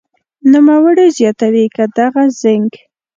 نوموړې 0.51 1.07
زیاتوي 1.17 1.65
که 1.75 1.83
دغه 1.97 2.23
زېنک 2.39 2.73